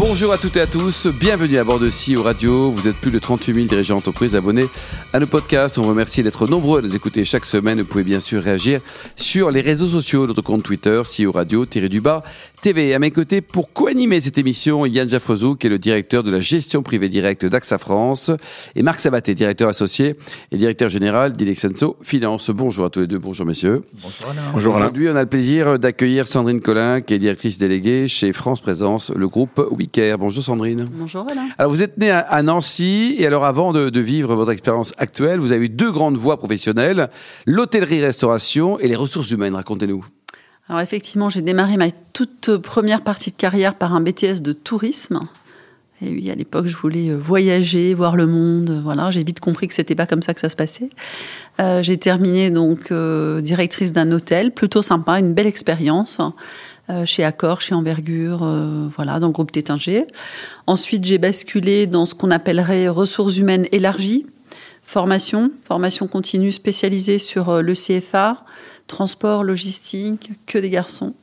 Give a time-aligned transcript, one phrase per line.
[0.00, 2.70] Bonjour à toutes et à tous, bienvenue à bord de CEO Radio.
[2.70, 4.64] Vous êtes plus de 38 000 dirigeants d'entreprise abonnés
[5.12, 5.76] à nos podcasts.
[5.76, 7.82] On vous remercie d'être nombreux à nous écouter chaque semaine.
[7.82, 8.80] Vous pouvez bien sûr réagir
[9.14, 12.22] sur les réseaux sociaux, notre compte Twitter, CEO Radio, du bas,
[12.62, 12.94] TV.
[12.94, 16.40] À mes côtés, pour co-animer cette émission, Yann Jaffrezou, qui est le directeur de la
[16.40, 18.30] gestion privée directe d'AXA France,
[18.74, 20.16] et Marc Sabaté, directeur associé
[20.50, 22.48] et directeur général d'Ilexenso Finance.
[22.48, 23.82] Bonjour à tous les deux, bonjour messieurs.
[24.02, 24.50] Bonjour Alain.
[24.54, 28.62] Bonjour Aujourd'hui, on a le plaisir d'accueillir Sandrine Collin, qui est directrice déléguée chez France
[28.62, 29.60] Présence, le groupe
[30.18, 30.84] Bonjour Sandrine.
[30.92, 31.48] Bonjour Alain.
[31.58, 35.52] Alors vous êtes né à, Nancy et alors avant de, vivre votre expérience actuelle, vous
[35.52, 37.10] avez eu deux grandes voies professionnelles,
[37.46, 39.54] l'hôtellerie-restauration et les ressources humaines.
[39.54, 40.04] Racontez-nous.
[40.68, 45.20] Alors effectivement, j'ai démarré ma toute première partie de carrière par un BTS de tourisme.
[46.02, 48.80] Et oui, à l'époque, je voulais euh, voyager, voir le monde.
[48.82, 50.88] Voilà, j'ai vite compris que c'était pas comme ça que ça se passait.
[51.60, 56.18] Euh, j'ai terminé donc euh, directrice d'un hôtel, plutôt sympa, une belle expérience.
[56.90, 60.06] Euh, chez Accor, chez Envergure, euh, voilà, dans le groupe Tétinger.
[60.66, 64.26] Ensuite, j'ai basculé dans ce qu'on appellerait ressources humaines élargies,
[64.82, 68.38] formation, formation continue spécialisée sur euh, le CFA,
[68.88, 71.14] transport, logistique, que des garçons,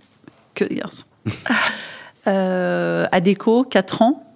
[0.54, 1.06] que des garçons.
[2.26, 4.27] Adeco, 4 ans,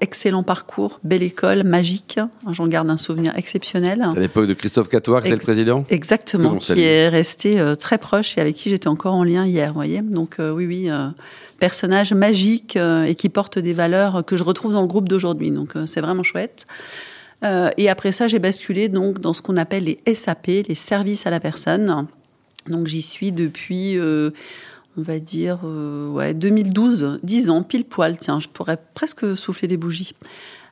[0.00, 2.18] excellent parcours, belle école, magique.
[2.50, 4.02] J'en garde un souvenir exceptionnel.
[4.02, 5.84] À l'époque de Christophe Catoir, qui était le président?
[5.90, 9.72] Exactement, qui est resté euh, très proche et avec qui j'étais encore en lien hier,
[9.72, 10.02] voyez.
[10.02, 11.08] Donc euh, oui, oui, euh,
[11.58, 15.50] personnage magique et qui porte des valeurs que je retrouve dans le groupe d'aujourd'hui.
[15.50, 16.66] Donc c'est vraiment chouette.
[17.42, 21.30] et après ça, j'ai basculé donc dans ce qu'on appelle les SAP, les services à
[21.30, 22.06] la personne.
[22.68, 23.98] Donc j'y suis depuis
[24.96, 29.68] on va dire, euh, ouais, 2012, 10 ans, pile poil, tiens, je pourrais presque souffler
[29.68, 30.14] des bougies.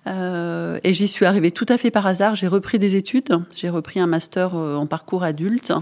[0.06, 2.34] Euh, et j'y suis arrivée tout à fait par hasard.
[2.34, 5.72] J'ai repris des études, j'ai repris un master euh, en parcours adulte.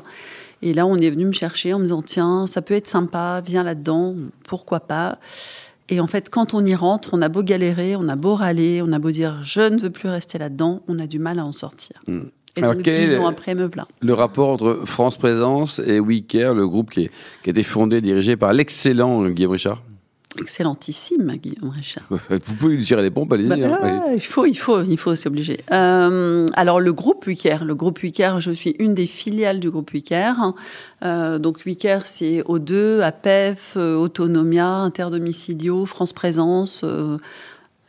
[0.62, 3.42] Et là, on est venu me chercher en me disant, tiens, ça peut être sympa,
[3.44, 5.18] viens là-dedans, pourquoi pas.
[5.88, 8.81] Et en fait, quand on y rentre, on a beau galérer, on a beau râler,
[8.81, 11.44] on a beau dire, je ne veux plus rester là-dedans, on a du mal à
[11.44, 12.00] en sortir.
[12.06, 12.28] Hmm.
[12.56, 13.88] Et Alors, donc, dix ans après, me voilà.
[14.00, 17.10] Le rapport entre France Présence et WeCare, le groupe qui, est,
[17.42, 19.82] qui a été fondé, dirigé par l'excellent Guillaume Richard
[20.40, 22.04] Excellentissime, Guillaume Richard.
[22.10, 23.48] Vous pouvez lui tirer les pompes, allez-y.
[23.48, 25.58] Bah, hein, Il faut, il faut, il faut, c'est obligé.
[25.72, 29.90] Euh, alors, le groupe WeCare, le groupe WeCare, je suis une des filiales du groupe
[29.92, 30.54] WeCare.
[31.04, 37.19] Euh, donc, WeCare, c'est O2, APEF, euh, Autonomia, Interdomicilio, France Présence, euh,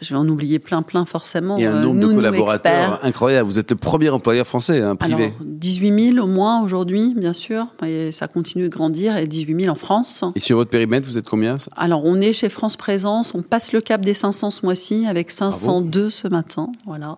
[0.02, 1.58] je vais en oublier plein, plein forcément.
[1.58, 3.48] Et un euh, nombre de collaborateurs incroyable.
[3.48, 5.24] Vous êtes le premier employeur français, hein, privé.
[5.26, 7.68] Alors, 18 000 au moins aujourd'hui, bien sûr.
[7.86, 9.18] Et ça continue de grandir.
[9.18, 10.24] Et 18 000 en France.
[10.36, 13.34] Et sur votre périmètre, vous êtes combien Alors, on est chez France Présence.
[13.34, 16.72] On passe le cap des 500 ce mois-ci avec 502 ce matin.
[16.86, 17.18] Voilà.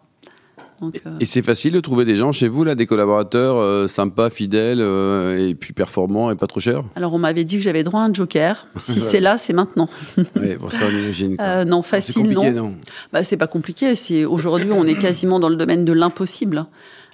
[0.84, 4.30] Euh, et c'est facile de trouver des gens chez vous, là, des collaborateurs euh, sympas,
[4.30, 6.84] fidèles, euh, et puis performants et pas trop chers?
[6.96, 8.68] Alors, on m'avait dit que j'avais droit à un joker.
[8.78, 9.90] Si c'est là, c'est maintenant.
[10.18, 12.52] oui, bon, ça, on non, facile, non.
[12.52, 12.76] non?
[13.14, 13.94] Bah, c'est pas compliqué.
[14.26, 16.66] Aujourd'hui, on est quasiment dans le domaine de l'impossible.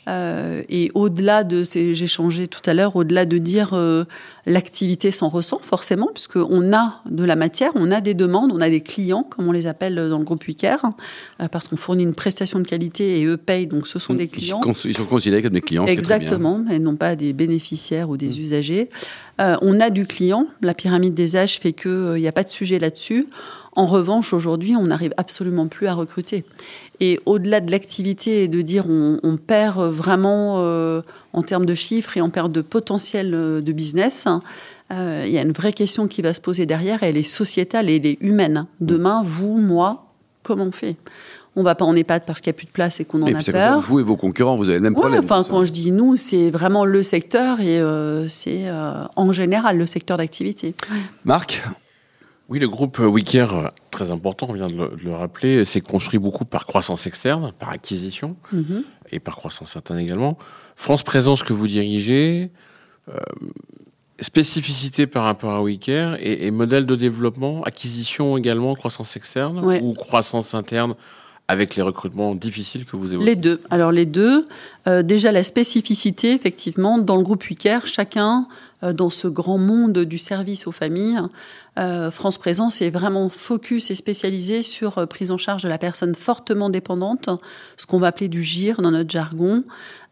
[0.07, 4.05] Euh, et au-delà de, j'ai changé tout à l'heure, au-delà de dire euh,
[4.47, 8.69] l'activité s'en ressent forcément, puisqu'on a de la matière, on a des demandes, on a
[8.69, 10.93] des clients, comme on les appelle dans le groupe Wicare,
[11.39, 14.27] euh, parce qu'on fournit une prestation de qualité et eux payent, donc ce sont des
[14.27, 14.61] clients.
[14.85, 15.85] Ils sont considérés comme des clients.
[15.85, 18.41] Exactement, et non pas des bénéficiaires ou des mmh.
[18.41, 18.89] usagers.
[19.37, 22.79] on a du client, la pyramide des âges fait qu'il n'y a pas de sujet
[22.79, 23.27] là-dessus.
[23.73, 26.43] En revanche, aujourd'hui, on n'arrive absolument plus à recruter.
[26.99, 31.01] Et au-delà de l'activité et de dire on, perd vraiment euh,
[31.33, 34.27] en termes de chiffres et en perd de potentiel euh, de business,
[34.91, 37.01] euh, il y a une vraie question qui va se poser derrière.
[37.01, 38.67] Elle est sociétale et elle est humaine.
[38.81, 40.05] Demain, vous, moi,
[40.43, 40.97] comment on fait?
[41.55, 43.33] On va pas en EHPAD parce qu'il n'y a plus de place et qu'on en
[43.33, 43.81] a peur.
[43.81, 45.21] vous et vos concurrents, vous avez le même problème.
[45.23, 47.81] Enfin, quand je dis nous, c'est vraiment le secteur et
[48.29, 48.69] c'est
[49.17, 50.75] en général le secteur d'activité.
[51.25, 51.61] Marc,
[52.51, 56.65] oui, le groupe euh, très important, on vient de le, rappeler, s'est construit beaucoup par
[56.65, 58.83] croissance externe, par acquisition, mhm.
[59.09, 60.37] et par croissance interne également.
[60.75, 62.51] France Présence que vous dirigez,
[63.07, 63.13] euh,
[64.19, 70.53] spécificité par rapport à Wicare, et, modèle de développement, acquisition également, croissance externe, ou croissance
[70.53, 70.95] interne
[71.47, 73.61] avec les recrutements difficiles que vous évoquez Les deux.
[73.69, 74.45] Alors les deux.
[74.87, 78.47] Euh, déjà la spécificité, effectivement, dans le groupe Wicare, chacun
[78.81, 81.19] dans ce grand monde du service aux familles.
[81.79, 85.77] Euh, France Présence est vraiment focus et spécialisé sur euh, prise en charge de la
[85.77, 87.29] personne fortement dépendante,
[87.77, 89.63] ce qu'on va appeler du GIR dans notre jargon,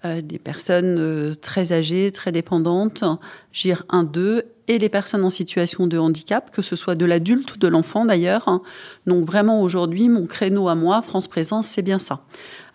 [0.06, 3.04] des personnes très âgées, très dépendantes,
[3.51, 7.57] GIR 1-2, et les personnes en situation de handicap, que ce soit de l'adulte ou
[7.57, 8.62] de l'enfant d'ailleurs.
[9.07, 12.22] Donc vraiment aujourd'hui, mon créneau à moi, France Présence, c'est bien ça.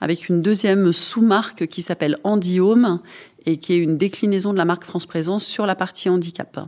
[0.00, 2.98] avec une deuxième sous-marque qui s'appelle Home
[3.46, 6.58] et qui est une déclinaison de la marque France Présence sur la partie handicap.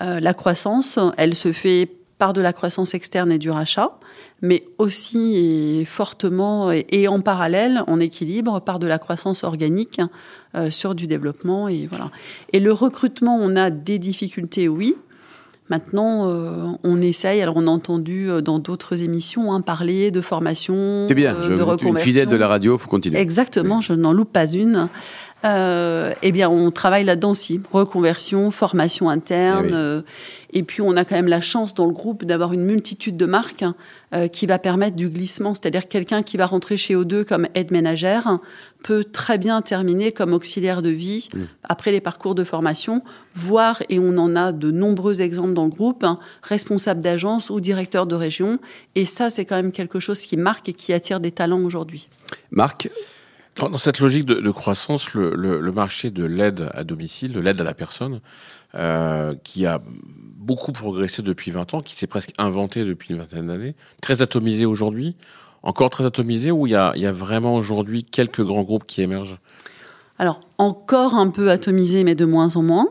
[0.00, 1.88] Euh, la croissance, elle se fait
[2.18, 3.92] par de la croissance externe et du rachat,
[4.42, 5.36] mais aussi
[5.80, 10.00] et fortement et, en parallèle, en équilibre, par de la croissance organique
[10.56, 11.68] euh, sur du développement.
[11.68, 12.10] Et, voilà.
[12.52, 14.96] et le recrutement, on a des difficultés, oui,
[15.70, 17.42] Maintenant, euh, on essaye.
[17.42, 21.36] Alors, on a entendu dans d'autres émissions hein, parler de formation, C'est bien.
[21.42, 21.88] je, de reconversion.
[21.90, 23.18] Une fidèle de la radio, faut continuer.
[23.18, 23.82] Exactement.
[23.82, 24.88] Je n'en loupe pas une.
[25.44, 27.60] Euh, eh bien, on travaille là-dedans aussi.
[27.70, 29.68] Reconversion, formation interne.
[29.70, 30.02] Eh euh,
[30.52, 33.26] et puis, on a quand même la chance dans le groupe d'avoir une multitude de
[33.26, 33.64] marques
[34.14, 35.54] euh, qui va permettre du glissement.
[35.54, 38.38] C'est-à-dire quelqu'un qui va rentrer chez O2 comme aide ménagère
[38.82, 41.42] peut très bien terminer comme auxiliaire de vie mm.
[41.64, 43.02] après les parcours de formation,
[43.34, 47.60] voire, et on en a de nombreux exemples dans le groupe, hein, responsable d'agence ou
[47.60, 48.58] directeur de région.
[48.94, 52.08] Et ça, c'est quand même quelque chose qui marque et qui attire des talents aujourd'hui.
[52.50, 52.88] Marc
[53.58, 57.74] dans, cette logique de, croissance, le, marché de l'aide à domicile, de l'aide à la
[57.74, 58.20] personne,
[58.74, 59.80] euh, qui a
[60.36, 64.66] beaucoup progressé depuis 20 ans, qui s'est presque inventé depuis une vingtaine d'années, très atomisé
[64.66, 65.16] aujourd'hui,
[65.62, 69.38] encore très atomisé, où il y a, vraiment aujourd'hui quelques grands groupes qui émergent?
[70.18, 72.88] Alors, encore un peu atomisé, mais de moins en moins.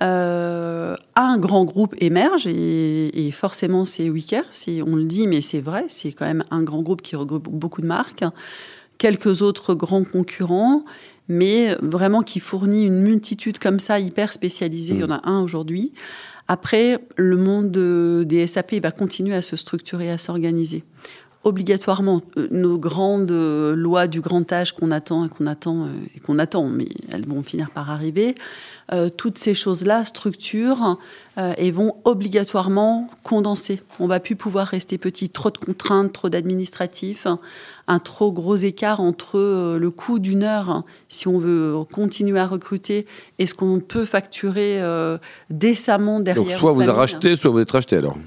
[0.00, 4.44] Euh, un grand groupe émerge et, forcément c'est Wicker,
[4.86, 7.80] on le dit, mais c'est vrai, c'est quand même un grand groupe qui regroupe beaucoup
[7.80, 8.22] de marques
[8.98, 10.84] quelques autres grands concurrents,
[11.28, 14.94] mais vraiment qui fournit une multitude comme ça hyper spécialisée.
[14.94, 15.92] Il y en a un aujourd'hui.
[16.48, 17.70] Après, le monde
[18.26, 20.84] des SAP va continuer à se structurer, à s'organiser.
[21.48, 25.88] Obligatoirement, euh, nos grandes euh, lois du grand âge qu'on attend et qu'on attend euh,
[26.14, 28.34] et qu'on attend, mais elles vont finir par arriver,
[28.92, 30.98] euh, toutes ces choses-là structurent
[31.38, 33.80] euh, et vont obligatoirement condenser.
[33.98, 37.26] On va plus pouvoir rester petit, trop de contraintes, trop d'administratifs,
[37.86, 39.38] un trop gros écart entre
[39.78, 43.06] le coût d'une heure, si on veut continuer à recruter,
[43.38, 44.82] et ce qu'on peut facturer
[45.48, 46.44] décemment derrière.
[46.44, 48.18] Donc soit vous rachetez, soit vous êtes racheté alors.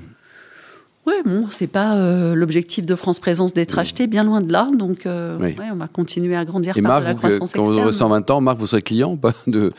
[1.11, 4.69] Oui, bon, c'est pas euh, l'objectif de France Présence d'être acheté, bien loin de là.
[4.77, 5.37] Donc, euh,
[5.71, 8.39] on va continuer à grandir Et par Marc, la croissance quand vous aurez 120 ans,
[8.39, 9.73] Marc, vous serez client pas de,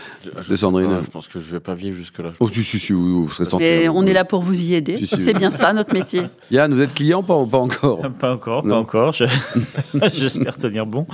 [0.49, 2.33] de Sandrine Je pense que je vais pas vivre jusque-là.
[2.39, 3.65] Oh, si, si, si, vous, serez sorti.
[3.65, 4.97] Mais on est là pour vous y aider.
[5.07, 6.23] c'est bien ça, notre métier.
[6.51, 9.15] Yann, vous êtes client pas, pas encore Pas encore, pas encore.
[10.13, 11.07] J'espère tenir bon.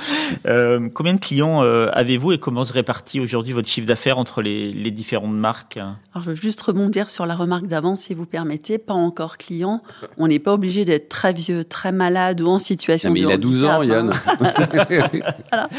[0.47, 4.73] Euh, combien de clients avez-vous et comment se répartit aujourd'hui votre chiffre d'affaires entre les,
[4.73, 5.76] les différentes marques?
[5.76, 8.79] Alors, je veux juste rebondir sur la remarque d'avant, si vous permettez.
[8.79, 9.81] Pas encore client.
[10.16, 13.32] On n'est pas obligé d'être très vieux, très malade ou en situation mais de il
[13.32, 14.12] a 12 ans, Yann.
[15.52, 15.69] Hein.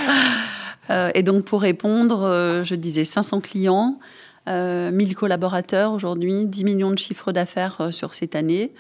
[0.90, 4.00] Euh, et donc, pour répondre, euh, je disais 500 clients,
[4.48, 8.72] 1000 euh, collaborateurs aujourd'hui, 10 millions de chiffres d'affaires sur cette année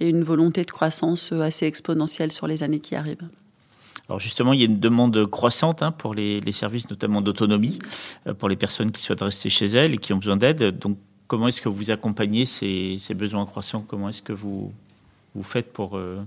[0.00, 3.26] et une volonté de croissance assez exponentielle sur les années qui arrivent.
[4.08, 7.78] Alors justement, il y a une demande croissante hein, pour les, services, notamment d'autonomie,
[8.38, 10.78] pour les personnes qui souhaitent rester chez elles et qui ont besoin d'aide.
[10.78, 13.82] Donc, comment est-ce que vous accompagnez ces, ces besoins croissants?
[13.88, 14.70] Comment est-ce que vous
[15.34, 16.22] vous faites pour euh,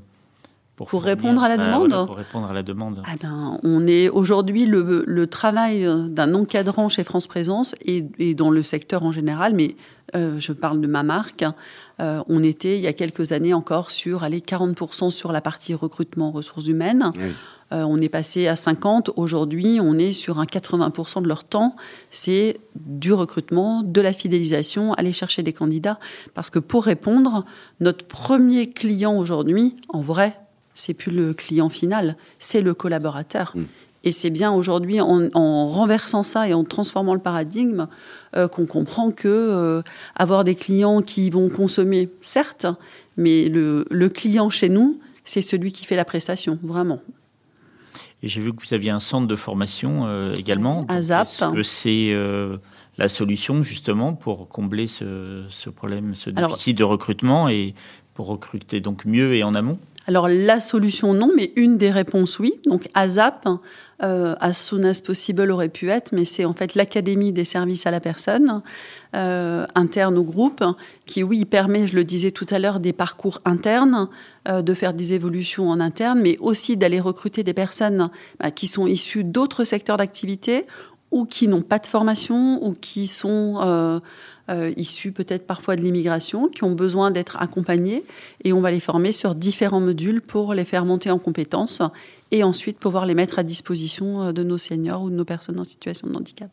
[0.86, 3.02] pour, répondre à la demande Pour répondre à la demande.
[3.06, 8.36] Ah ben, on est aujourd'hui le, le, travail d'un encadrant chez France Présence et, et,
[8.36, 9.76] dans le secteur en général, mais
[10.16, 11.44] euh, je parle de ma marque.
[12.00, 15.74] Euh, on était il y a quelques années encore sur aller 40% sur la partie
[15.74, 17.12] recrutement ressources humaines.
[17.74, 19.12] Euh, on est passé à 50.
[19.18, 21.76] Aujourd'hui, on est sur un 80% de leur temps.
[22.10, 26.00] C'est du recrutement, de la fidélisation, aller chercher des candidats.
[26.34, 27.44] Parce que pour répondre,
[27.82, 30.40] notre premier client aujourd'hui, en vrai,
[30.78, 33.52] c'est plus le client final, c'est le collaborateur.
[33.56, 33.66] Mm.
[34.04, 37.88] Et c'est bien aujourd'hui, en, renversant ça et en transformant le paradigme,
[38.36, 39.82] euh, qu'on comprend que euh,
[40.16, 42.68] avoir des clients qui vont consommer, certes,
[43.18, 47.02] mais le, le client chez nous, c'est celui qui fait la prestation, vraiment.
[48.24, 50.86] Et j'ai vu que vous aviez un centre de formation euh, également.
[50.88, 51.28] ASAP.
[51.28, 52.16] Est-ce que c'est
[52.98, 57.74] la solution justement pour combler ce, ce problème, ce déficit de recrutement et
[58.14, 59.80] pour recruter donc mieux et en amont?
[60.08, 62.54] Alors la solution non, mais une des réponses oui.
[62.66, 63.46] Donc ASAP,
[64.02, 67.86] euh, as soon as possible aurait pu être, mais c'est en fait l'académie des services
[67.86, 68.62] à la personne
[69.16, 70.64] euh, interne au groupe
[71.06, 74.08] qui oui permet, je le disais tout à l'heure, des parcours internes,
[74.48, 78.10] euh, de faire des évolutions en interne, mais aussi d'aller recruter des personnes
[78.40, 80.68] bah, qui sont issues d'autres secteurs d'activité
[81.12, 84.02] ou qui n'ont pas de formation ou qui sont
[84.50, 88.04] euh, issus peut-être parfois de l'immigration, qui ont besoin d'être accompagnés
[88.44, 91.82] et on va les former sur différents modules pour les faire monter en compétences
[92.32, 95.60] et ensuite pouvoir les mettre à disposition euh, de nos seniors ou de nos personnes
[95.60, 96.52] en situation de handicap.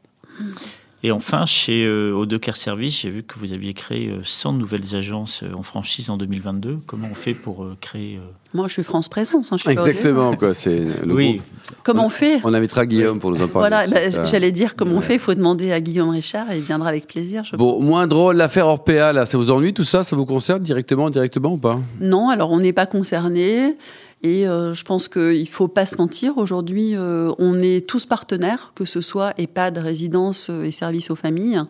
[1.06, 5.44] Et enfin, chez euh, Odeker Service, j'ai vu que vous aviez créé 100 nouvelles agences
[5.54, 6.78] en franchise en 2022.
[6.86, 8.18] Comment on fait pour créer
[8.54, 9.52] Moi, je suis France Présence.
[9.52, 10.54] Hein, je Exactement, quoi.
[10.54, 11.32] C'est le Oui.
[11.34, 11.42] groupe.
[11.82, 13.68] Comment on fait On invitera Guillaume pour nous en parler.
[13.68, 15.16] Voilà, bah, j'allais dire comment on fait.
[15.16, 17.44] Il faut demander à Guillaume Richard et il viendra avec plaisir.
[17.44, 20.62] Je Bon, moins drôle, l'affaire Orpea, là, ça vous ennuie tout ça Ça vous concerne
[20.62, 21.78] directement, directement ou pas?
[22.00, 23.76] Non, alors on n'est pas concerné.
[24.24, 26.38] Et euh, je pense qu'il ne faut pas se mentir.
[26.38, 31.16] Aujourd'hui, euh, on est tous partenaires, que ce soit EHPAD, résidence euh, et services aux
[31.16, 31.60] familles.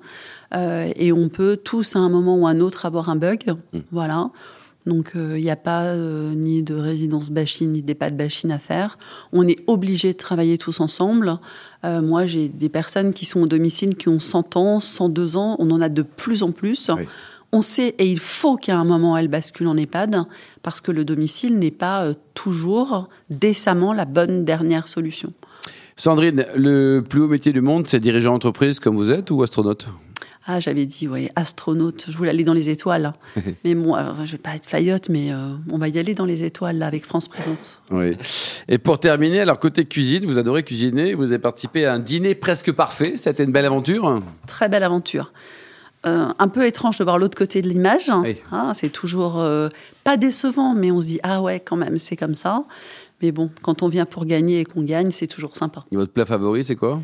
[0.97, 3.57] Et on peut tous, à un moment ou à un autre, avoir un bug.
[3.91, 4.31] Voilà.
[4.87, 8.99] Donc, il n'y a pas euh, ni de résidence bashing, ni d'EHPAD bashing à faire.
[9.33, 11.39] On est obligé de travailler tous ensemble.
[11.85, 15.57] Euh, moi, j'ai des personnes qui sont au domicile qui ont 100 ans, 102 ans.
[15.59, 16.91] On en a de plus en plus.
[16.95, 17.05] Oui.
[17.55, 20.25] On sait, et il faut qu'à un moment, elle bascule en EHPAD,
[20.65, 25.33] parce que le domicile n'est pas euh, toujours décemment la bonne dernière solution.
[25.95, 29.87] Sandrine, le plus haut métier du monde, c'est dirigeant d'entreprise comme vous êtes ou astronaute?
[30.47, 33.13] Ah, j'avais dit, oui, astronaute, je voulais aller dans les étoiles.
[33.65, 36.27] mais bon, euh, je vais pas être faillotte, mais euh, on va y aller dans
[36.27, 37.81] les étoiles, là, avec France Présence.
[37.93, 38.17] Oui.
[38.67, 42.35] Et pour terminer, alors côté cuisine, vous adorez cuisiner, vous avez participé à un dîner
[42.35, 45.31] presque parfait, c'était une belle aventure Très belle aventure.
[46.07, 48.11] Euh, un peu étrange de voir l'autre côté de l'image.
[48.23, 48.37] Oui.
[48.53, 49.69] Hein, c'est toujours euh,
[50.05, 52.65] pas décevant, mais on se dit, ah ouais, quand même, c'est comme ça.
[53.23, 55.83] Mais bon, quand on vient pour gagner et qu'on gagne, c'est toujours sympa.
[55.93, 57.01] Et Votre plat favori, c'est quoi?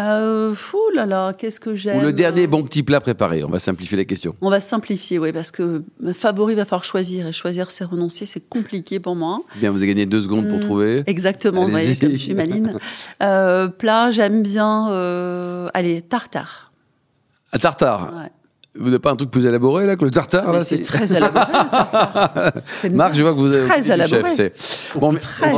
[0.00, 3.48] Euh, fou là là, qu'est-ce que j'aime Ou le dernier bon petit plat préparé On
[3.48, 4.36] va simplifier la question.
[4.40, 8.24] On va simplifier, oui, parce que euh, favori va falloir choisir et choisir c'est renoncer,
[8.24, 9.40] c'est compliqué pour moi.
[9.56, 11.02] Bien, vous avez gagné deux secondes pour Hmm, trouver.
[11.06, 12.78] Exactement, voyez, comme je suis maline.
[13.22, 16.67] Euh, plat, j'aime bien, euh, allez, tartare.
[17.52, 18.14] Un tartare.
[18.16, 18.30] Ouais.
[18.78, 21.46] Vous n'avez pas un truc plus élaboré là que le tartare là, c'est très élaboré,
[21.46, 22.52] le tartare.
[22.76, 24.30] C'est Marc, je vois que vous avez très élaboré.
[24.36, 24.52] chef.
[24.56, 25.52] c'est- Bon, Très.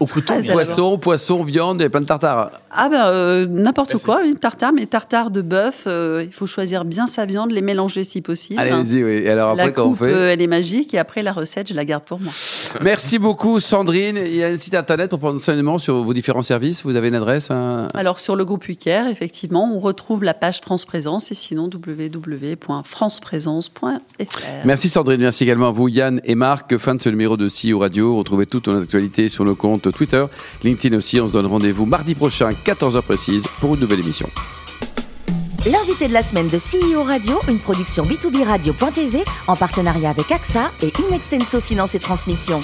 [0.00, 2.52] Au couteau, poisson, poisson, viande, et plein de tartare.
[2.70, 6.84] Ah ben euh, n'importe quoi, une tartare, mais tartare de bœuf, euh, il faut choisir
[6.84, 8.60] bien sa viande, les mélanger si possible.
[8.60, 9.22] Allez-y, oui.
[9.24, 11.68] Et alors après, la on coupe, fait euh, elle est magique et après la recette,
[11.68, 12.30] je la garde pour moi.
[12.82, 14.18] Merci beaucoup, Sandrine.
[14.18, 16.84] Il y a un site internet pour prendre enseignement sur vos différents services.
[16.84, 17.50] Vous avez une adresse
[17.94, 23.80] Alors sur le groupe Wicker, effectivement, on retrouve la page France Présence et sinon www.franceprésence.fr.
[24.64, 26.76] Merci Sandrine, merci également à vous Yann et Marc.
[26.76, 28.14] Fin de ce numéro de CEO Radio.
[28.16, 30.24] Retrouvez toute notre actualité sur nos comptes Twitter,
[30.62, 31.20] LinkedIn aussi.
[31.20, 34.28] On se donne rendez-vous mardi prochain, 14h précise, pour une nouvelle émission.
[35.66, 40.70] L'invité de la semaine de CEO Radio, une production B2B Radio.tv en partenariat avec AXA
[40.82, 42.60] et Inextenso Finance et Transmission.